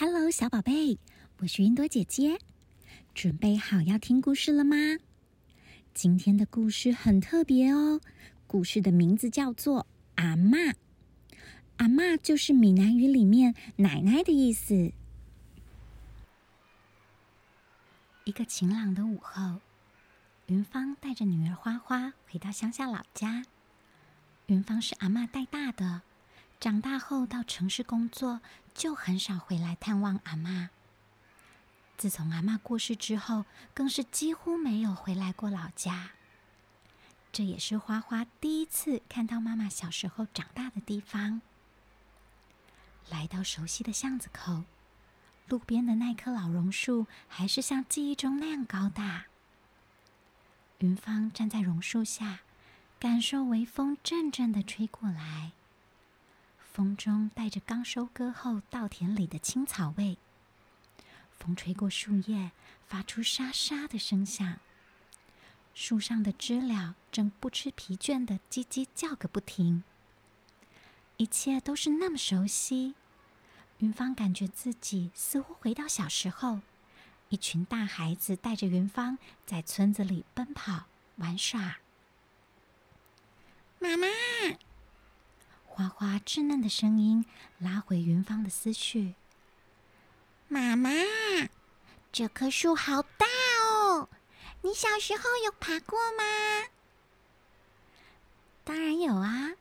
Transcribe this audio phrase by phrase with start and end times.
[0.00, 0.96] Hello，小宝贝，
[1.38, 2.38] 我是云朵姐姐，
[3.14, 4.76] 准备好要听故事了吗？
[5.92, 8.00] 今天的故事很特别哦，
[8.46, 9.80] 故事的名字叫做
[10.14, 10.56] 《阿妈》。
[11.78, 14.92] 阿妈就是闽南语里面奶奶的意思。
[18.22, 19.58] 一个晴朗的午后，
[20.46, 23.42] 云芳带着女儿花花回到乡下老家。
[24.46, 26.02] 云芳是阿妈带大的。
[26.60, 28.40] 长大后到城市工作，
[28.74, 30.70] 就很少回来探望阿妈。
[31.96, 36.10] 自从阿妈过世之后，更是几乎没有回来过老家。
[37.30, 41.42] 这也是花花第一次看到妈妈小时候长大的地方。
[43.08, 44.64] 来到熟悉的巷子口，
[45.46, 49.26] 路边的那棵老榕树还是像记忆中那样高大。
[50.78, 52.40] 云芳站在榕树下，
[52.98, 55.52] 感受微风阵阵的吹过来。
[56.78, 60.16] 风中带着刚收割后稻田里的青草味，
[61.36, 62.52] 风吹过树叶，
[62.86, 64.60] 发出沙沙的声响。
[65.74, 69.82] 树上的知了正不知疲倦的叽叽叫个不停。
[71.16, 72.94] 一切都是那么熟悉，
[73.78, 76.60] 云芳感觉自己似乎回到小时候，
[77.28, 80.84] 一群大孩子带着云芳在村子里奔跑
[81.16, 81.78] 玩耍。
[83.80, 84.06] 妈妈。
[85.78, 87.24] 花花稚嫩的声音
[87.60, 89.14] 拉回云芳的思绪。
[90.48, 90.90] 妈妈，
[92.10, 93.26] 这棵树好大
[93.62, 94.08] 哦！
[94.62, 96.66] 你小时候有爬过吗？
[98.64, 99.52] 当然有啊！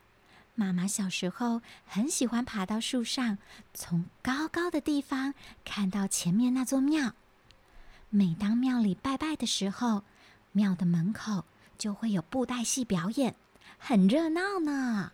[0.56, 3.38] 妈妈小时候很喜欢爬到树上，
[3.76, 7.14] 从高高的地方看到前面那座庙。
[8.10, 10.04] 每当庙里拜拜的时候，
[10.52, 11.46] 庙的门口
[11.78, 13.36] 就会有布袋戏表演，
[13.78, 15.12] 很热闹呢。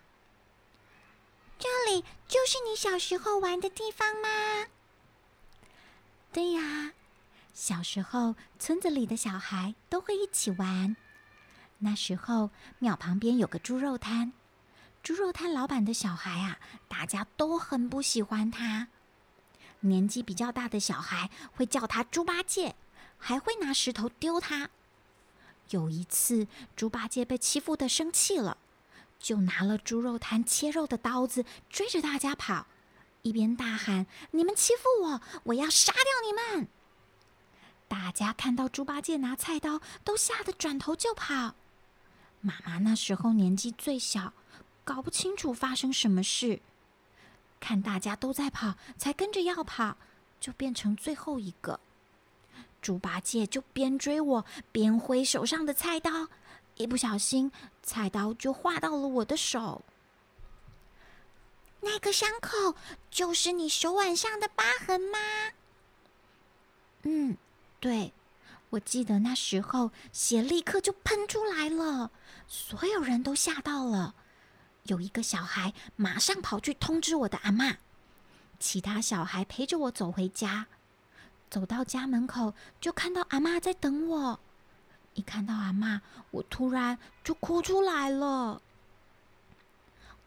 [1.58, 4.66] 这里就是你小时候玩的地方吗？
[6.32, 6.92] 对呀，
[7.52, 10.96] 小时候村子里的小孩都会一起玩。
[11.78, 14.32] 那时候庙旁边有个猪肉摊，
[15.02, 16.58] 猪肉摊老板的小孩啊，
[16.88, 18.88] 大家都很不喜欢他。
[19.80, 22.74] 年纪比较大的小孩会叫他猪八戒，
[23.18, 24.70] 还会拿石头丢他。
[25.70, 28.56] 有一次，猪八戒被欺负的生气了。
[29.18, 32.66] 就拿了猪肉摊切肉的刀子追着大家跑，
[33.22, 36.68] 一边大喊：“你们欺负我，我要杀掉你们！”
[37.88, 41.54] 大家看到猪八戒拿菜刀，都吓得转头就跑。
[42.40, 44.32] 妈妈那时候年纪最小，
[44.84, 46.60] 搞不清楚发生什么事，
[47.60, 49.96] 看大家都在跑，才跟着要跑，
[50.40, 51.80] 就变成最后一个。
[52.82, 56.28] 猪八戒就边追我边挥手上的菜刀。
[56.76, 57.52] 一不小心，
[57.82, 59.82] 菜刀就划到了我的手。
[61.80, 62.74] 那个伤口
[63.10, 65.18] 就是你手腕上的疤痕吗？
[67.02, 67.36] 嗯，
[67.78, 68.12] 对，
[68.70, 72.10] 我记得那时候血立刻就喷出来了，
[72.48, 74.14] 所有人都吓到了。
[74.84, 77.76] 有一个小孩马上跑去通知我的阿妈，
[78.58, 80.66] 其他小孩陪着我走回家。
[81.50, 84.40] 走到家门口，就看到阿妈在等我。
[85.14, 88.60] 一看到阿妈，我突然就哭出来了。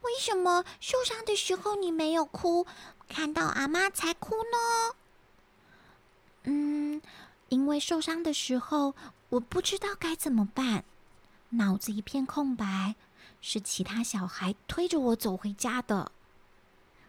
[0.01, 2.65] 为什么受伤的时候你没有哭，
[3.07, 4.95] 看到阿妈才哭呢？
[6.43, 7.01] 嗯，
[7.49, 8.95] 因为受伤的时候
[9.29, 10.85] 我不知道该怎么办，
[11.49, 12.95] 脑子一片空白。
[13.39, 16.11] 是其他小孩推着我走回家的。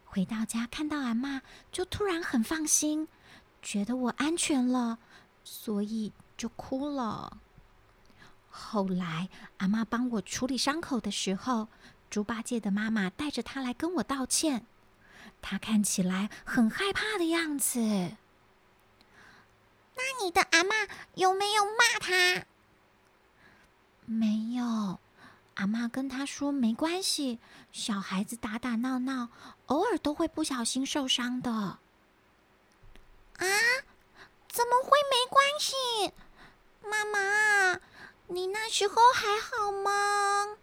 [0.05, 3.09] 回到家看到阿妈，就突然很放心，
[3.63, 4.99] 觉得我安全了，
[5.43, 7.39] 所以就哭了。
[8.51, 9.29] 后来，
[9.59, 11.69] 阿妈帮我处理伤口的时候，
[12.11, 14.67] 猪八戒的妈妈带着他来跟我道歉。
[15.41, 17.79] 他看起来很害怕的样子。
[19.95, 20.75] 那你的阿妈
[21.15, 22.47] 有没有骂他？
[24.05, 24.99] 没有，
[25.55, 27.39] 阿妈跟他说没关系，
[27.71, 29.29] 小孩子打打闹闹，
[29.67, 31.51] 偶尔都会不小心受伤的。
[31.53, 31.79] 啊？
[34.49, 36.13] 怎么会没关系？
[36.83, 37.28] 妈妈。
[38.29, 40.57] 你那时候还好吗？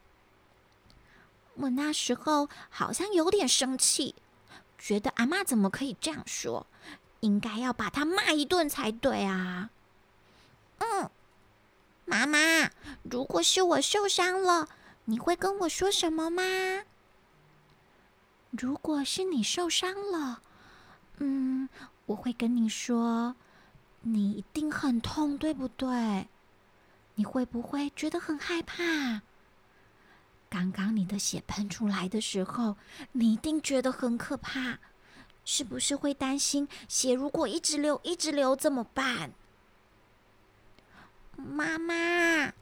[1.55, 4.15] 我那时候好像有点生气，
[4.77, 6.67] 觉得阿妈怎么可以这样说？
[7.21, 9.71] 应该要把他骂一顿才对啊！
[10.77, 11.09] 嗯，
[12.05, 12.69] 妈妈，
[13.01, 14.69] 如果是我受伤了，
[15.05, 16.43] 你会跟我说什么吗？
[18.51, 20.41] 如果是你受伤了，
[21.17, 21.67] 嗯，
[22.05, 23.35] 我会跟你说，
[24.01, 26.27] 你一定很痛，对不对？
[27.15, 29.21] 你会不会觉得很害怕？
[30.49, 32.77] 刚刚你的血喷出来的时候，
[33.13, 34.79] 你一定觉得很可怕，
[35.43, 39.31] 是不是会担心血如果一直流一直流怎么办？
[41.35, 42.53] 妈妈，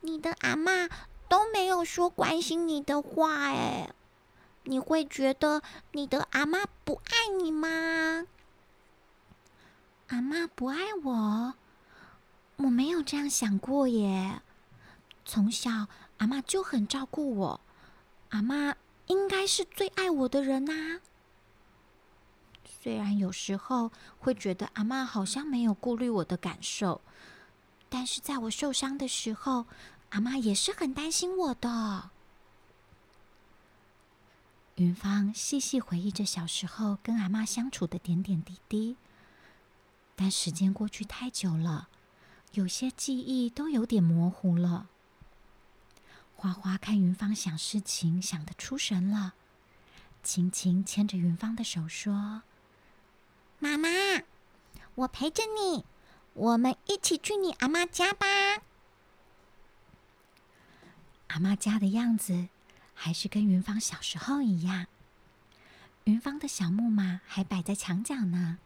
[0.00, 0.88] 你的阿妈
[1.28, 3.92] 都没有说关心你的话，哎，
[4.64, 5.62] 你会觉得
[5.92, 8.26] 你的阿妈不爱你吗？
[10.08, 11.54] 阿妈不爱我，
[12.58, 14.42] 我没有这样想过耶。
[15.24, 15.88] 从小
[16.18, 17.60] 阿妈就很照顾我，
[18.30, 18.76] 阿妈
[19.06, 21.00] 应该是最爱我的人呐。
[22.64, 27.00] 虽然有时候会觉得阿妈好像没有顾虑我的感受，
[27.88, 29.66] 但是在我受伤的时候，
[30.10, 32.10] 阿妈也是很担心我的。
[34.76, 38.96] 云芳细细回忆着小时候跟阿妈相处的点点滴滴，
[40.16, 41.88] 但时间过去太久了，
[42.52, 44.88] 有些记忆都有点模糊了。
[46.34, 49.34] 花花看云芳想事情想得出神了，
[50.22, 52.42] 轻轻牵着云芳的手说。
[53.58, 53.88] 妈妈，
[54.94, 55.84] 我陪着你，
[56.34, 58.26] 我们一起去你阿妈家吧。
[61.26, 62.48] 阿妈家的样子
[62.94, 64.86] 还是跟云芳小时候一样，
[66.04, 68.58] 云芳的小木马还摆在墙角呢。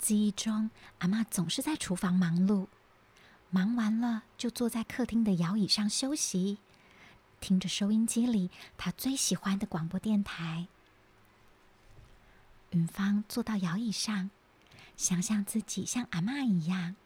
[0.00, 0.70] 记忆中，
[1.00, 2.68] 阿妈总是在厨房忙碌，
[3.50, 6.58] 忙完了就坐在客厅的摇椅上休息，
[7.38, 10.66] 听着收音机里她最喜欢的广播电台。
[12.70, 14.30] 云芳坐到摇椅上，
[14.96, 16.96] 想象自己像阿妈一样，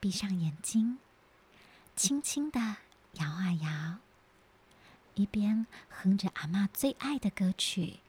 [0.00, 0.98] 闭上眼睛，
[1.94, 2.58] 轻轻的
[3.12, 3.98] 摇啊摇，
[5.14, 8.00] 一边哼着阿妈最爱的歌曲。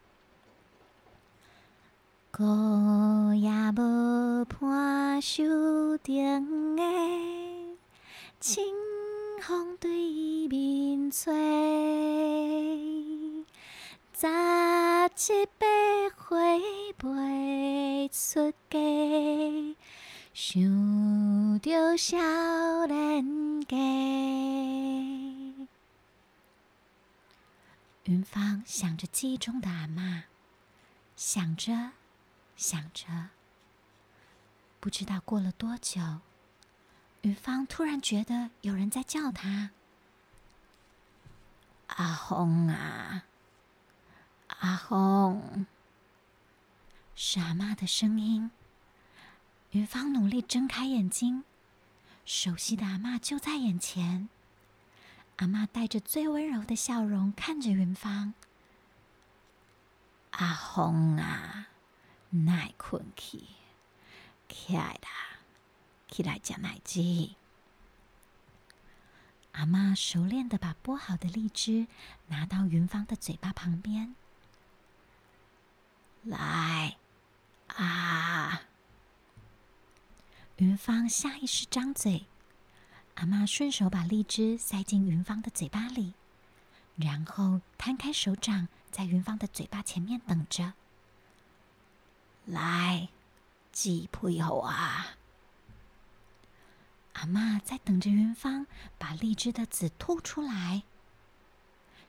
[2.39, 5.43] 歌也无伴手
[5.97, 6.83] 顶的，
[8.39, 8.63] 清
[9.41, 11.33] 风对面吹。
[14.13, 15.67] 早一百
[16.15, 16.61] 回
[17.01, 19.75] 袂出家，
[20.33, 22.17] 想着少
[22.85, 23.75] 年家。
[28.05, 30.23] 云芳想着记忆中的阿妈，
[31.17, 31.91] 想着
[32.59, 33.29] 想着，
[34.81, 36.19] 不知道过了多久，
[37.21, 39.69] 云芳突然觉得有人在叫她
[41.87, 43.23] ：“阿红啊！”
[44.59, 45.65] 阿红，
[47.15, 48.51] 是阿妈的声音。
[49.71, 51.45] 云芳努力睁开眼睛，
[52.25, 54.27] 熟悉的阿妈就在眼前。
[55.37, 58.33] 阿妈带着最温柔的笑容看着云芳。
[60.31, 61.67] 阿红啊，
[62.29, 63.43] 耐困去，
[64.47, 65.39] 起来啦，
[66.09, 67.35] 起来吃奶鸡。
[69.53, 71.87] 阿妈熟练的把剥好的荔枝
[72.27, 74.15] 拿到云芳的嘴巴旁边。
[76.23, 76.97] 来，
[77.75, 78.61] 啊！
[80.57, 82.25] 云芳下意识张嘴，
[83.15, 86.13] 阿妈顺手把荔枝塞进云芳的嘴巴里，
[86.95, 90.73] 然后摊开手掌，在云芳的嘴巴前面等着。
[92.49, 93.09] 来，
[93.71, 95.17] 鸡配合啊！
[97.13, 98.65] 阿妈在等着云芳
[98.97, 100.81] 把荔枝的籽吐出来。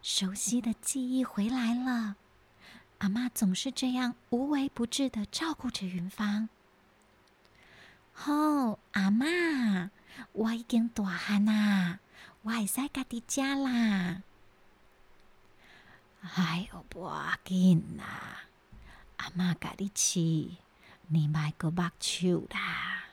[0.03, 2.17] 熟悉的记忆回来了。
[2.99, 6.49] 阿妈总是这样无微不至的照顾着云芳。
[8.13, 9.91] 好，阿妈，
[10.33, 11.99] 我已经大汉啦，
[12.43, 14.23] 我会使家己食啦。
[16.23, 17.11] 哎呦，不
[17.45, 18.45] 紧啦，
[19.21, 20.57] 阿妈家己吃，
[21.09, 23.05] 你买个目手啦。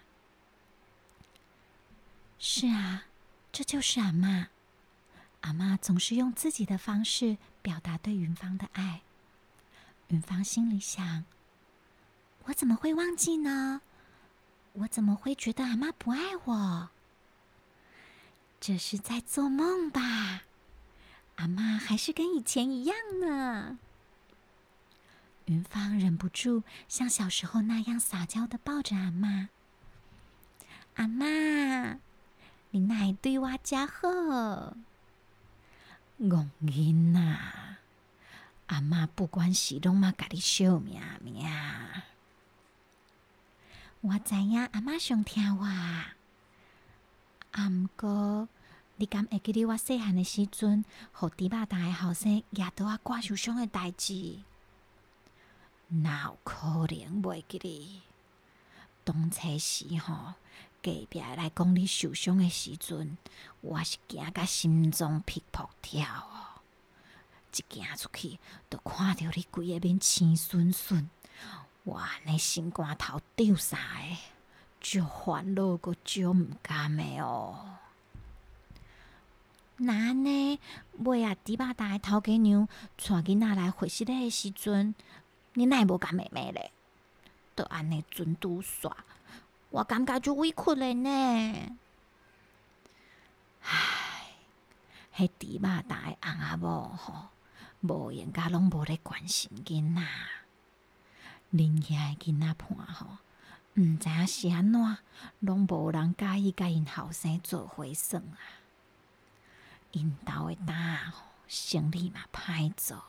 [2.39, 3.03] 是啊，
[3.51, 4.47] 这就是阿妈。
[5.41, 9.01] 阿妈总是用自己的方式表达对云芳的爱。
[10.07, 11.25] 云芳心里想
[12.47, 13.81] ：“我怎么会忘记呢？
[14.73, 16.89] 我怎么会觉得阿妈不爱我？
[18.61, 20.43] 这是在做梦吧？
[21.35, 23.79] 阿妈还是跟以前一样呢。”
[25.47, 29.49] 云芳忍不住像小时候那样撒娇的抱着阿妈
[30.95, 31.99] ：“阿妈，
[32.71, 34.07] 你哪对我家好？
[36.17, 37.37] 我囡仔。”
[38.67, 41.45] 阿妈不管是拢嘛，甲你笑命命。
[44.01, 46.07] 我知影阿妈想听话，
[47.51, 48.49] 阿毋过
[48.97, 54.39] 你敢会记得我细汉的时阵，互猪肉大个后生惹到啊挂受伤的代志？
[55.89, 58.01] 哪有可能袂记得？
[59.03, 60.33] 当初时吼，
[60.83, 63.17] 隔壁来讲你受伤的时阵，
[63.61, 66.61] 我是惊甲心脏劈扑跳哦。
[67.53, 68.37] 一行出去，
[68.69, 71.09] 就看到你规个面青顺顺，
[71.85, 74.17] 哇，你心肝头丢啥诶？
[74.81, 77.77] 就烦恼个就毋甘诶哦。
[79.77, 80.59] 那呢？
[80.99, 82.67] 尾啊，猪肉大头家娘
[82.97, 84.93] 带囡仔来会室诶时阵，
[85.57, 86.71] 你奈无甲妹妹咧？
[87.55, 88.91] 都安尼准拄煞，
[89.71, 91.75] 我感觉就委屈咧呢。
[93.63, 94.35] 唉，
[95.15, 97.29] 迄猪肉大诶翁仔某吼，
[97.81, 100.01] 无闲甲拢无咧关心囡仔。
[101.51, 103.17] 恁遐诶囡仔伴吼，
[103.73, 104.97] 毋知影是安怎，
[105.39, 108.37] 拢无人介意甲因后生做伙耍啊。
[109.91, 113.03] 因兜诶担吼，生理嘛歹做。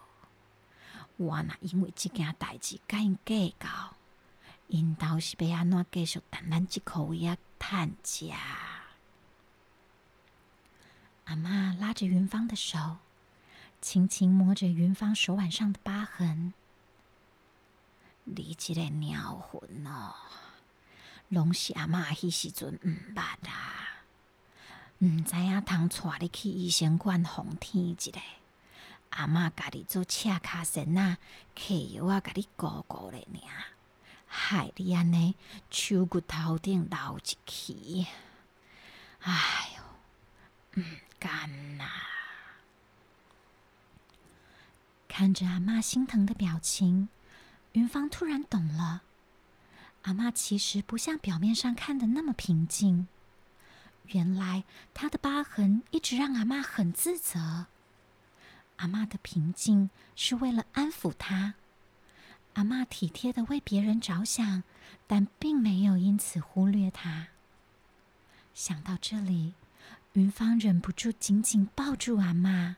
[1.19, 3.69] 我若因为即件代志甲因计较，
[4.69, 8.33] 因倒是要安怎继续等咱即箍位啊趁食？
[11.25, 12.97] 阿妈拉着云芳的手，
[13.83, 16.55] 轻轻摸着云芳手腕上的疤痕。
[18.25, 20.15] 你即个鸟魂哦，
[21.29, 24.05] 拢是阿嬷迄时阵毋捌啊，
[25.01, 28.21] 毋知影通带你去医生馆风天一个，
[29.11, 31.19] 阿嬷家己做赤卡身啊，
[31.57, 33.65] 揢药啊，甲你顾顾咧尔，
[34.27, 35.35] 害你安尼
[35.71, 38.07] 手骨头顶流一气，
[39.21, 39.83] 哎哟，
[40.77, 40.85] 毋
[41.19, 41.85] 甘呐！
[45.09, 47.09] 看着阿嬷心疼的表情。
[47.73, 49.03] 云芳突然懂了，
[50.03, 53.09] 阿妈其实不像表面上看的那么平静。
[54.05, 57.67] 原来她的疤痕一直让阿妈很自责。
[58.79, 61.55] 阿妈的平静是为了安抚他，
[62.55, 64.65] 阿妈体贴的为别人着想，
[65.07, 67.29] 但并没有因此忽略他。
[68.55, 69.55] 想到这里，
[70.15, 72.77] 云芳忍不住紧紧抱住阿妈。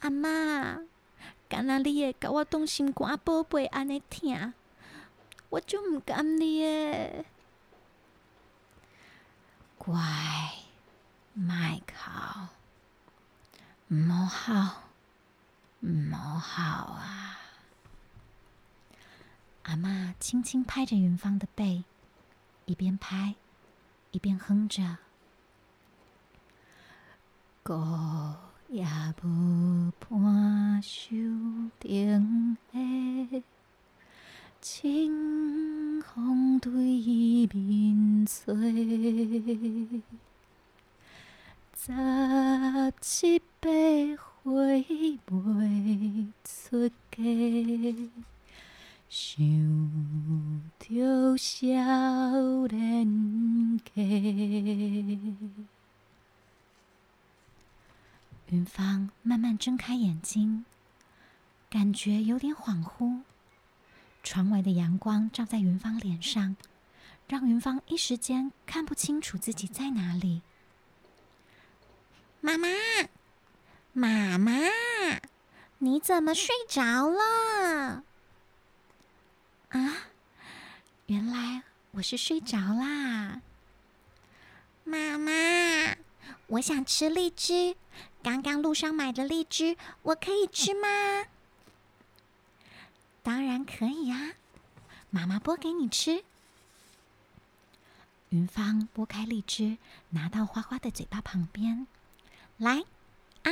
[0.00, 0.80] 阿妈。
[1.48, 4.52] 敢若你会甲我当心肝宝贝安尼疼，
[5.48, 7.24] 我就毋甘你诶。
[9.78, 9.98] 乖，
[11.32, 12.48] 麦哭，
[13.90, 14.82] 毋好
[15.80, 16.60] 哭，毋好
[16.92, 17.40] 啊！
[19.62, 21.84] 阿妈轻轻拍着云芳的背，
[22.66, 23.34] 一边拍
[24.10, 24.98] 一边哼着。
[27.62, 28.36] 哥。
[28.68, 28.84] 也
[29.22, 31.08] 无伴手
[31.80, 33.42] 顶的
[34.60, 40.02] 清风对伊面吹，
[41.74, 41.92] 十
[43.00, 43.68] 七八
[44.42, 44.84] 回
[45.30, 47.22] 未出嫁，
[49.08, 49.40] 想
[50.80, 53.92] 着少年家。
[58.48, 60.64] 云芳慢慢睁开眼睛，
[61.70, 63.20] 感觉有点恍惚。
[64.24, 66.56] 窗外的阳光照在云芳脸上，
[67.28, 70.42] 让云芳一时间看不清楚自己在哪里。
[72.40, 72.68] 妈妈，
[73.92, 74.52] 妈妈，
[75.78, 78.04] 你怎么睡着了？
[79.70, 79.96] 啊，
[81.06, 83.42] 原来我是睡着啦。
[84.84, 85.96] 妈妈，
[86.46, 87.76] 我想吃荔枝。
[88.22, 91.26] 刚刚路上买的荔枝，我可以吃吗？
[93.22, 94.34] 当然可以啊，
[95.10, 96.24] 妈妈剥给你吃。
[98.28, 99.78] 云芳剥开荔枝，
[100.10, 101.86] 拿到花花的嘴巴旁边，
[102.58, 102.84] 来
[103.44, 103.50] 啊！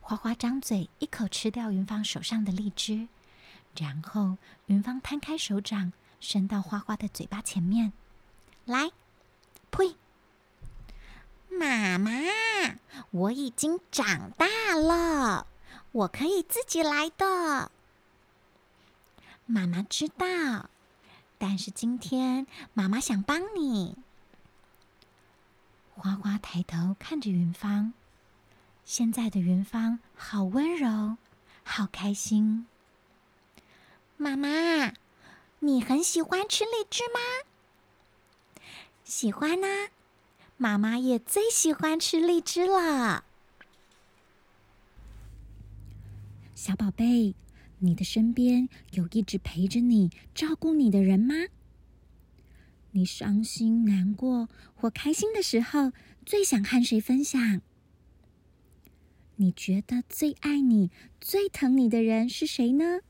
[0.00, 3.08] 花花张嘴一口吃掉云芳手上的荔枝，
[3.76, 7.92] 然后云芳摊开手掌，伸到花花的嘴巴前面，
[8.64, 8.92] 来，
[9.72, 9.96] 呸！
[11.50, 12.10] 妈妈，
[13.10, 14.46] 我已经长大
[14.76, 15.48] 了，
[15.90, 17.72] 我可以自己来的。
[19.44, 20.70] 妈妈知道，
[21.36, 23.96] 但是今天妈妈想帮你。
[25.98, 27.92] 花花抬头看着云芳，
[28.84, 31.16] 现在的云芳好温柔，
[31.64, 32.68] 好开心。
[34.16, 34.94] 妈妈，
[35.58, 38.62] 你很喜欢吃荔枝吗？
[39.02, 39.66] 喜欢呢。
[40.56, 43.24] 妈妈也最喜欢吃荔枝了，
[46.54, 47.34] 小宝贝，
[47.78, 51.34] 你的身边有一直陪着你、照顾你的人吗？
[52.92, 55.92] 你伤心、难过或开心的时候，
[56.24, 57.60] 最想和谁分享？
[59.36, 60.90] 你觉得最爱你、
[61.20, 63.00] 最疼你的人是谁呢？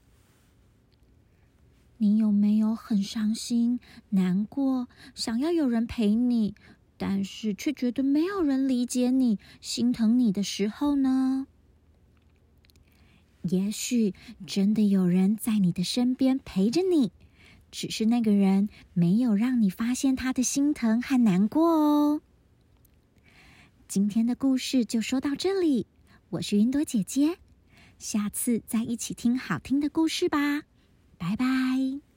[1.97, 3.81] 你有没有很伤心、
[4.11, 6.55] 难过，想要有人陪你？
[6.97, 11.47] 但是却觉得没有人理解你、心疼你的时候呢？
[13.43, 14.15] 也许
[14.47, 17.13] 真的有人在你的身边陪着你，
[17.71, 22.21] 只是那个人没有让你发现他的心疼和难过哦。
[23.87, 25.87] 今天的故事就说到这里，
[26.31, 27.39] 我是云朵姐姐，
[27.99, 30.63] 下次再一起听好听的故事吧，
[31.17, 32.08] 拜拜。